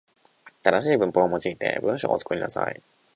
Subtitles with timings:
[0.63, 2.81] 正しい文法を用いて文章を作りなさい。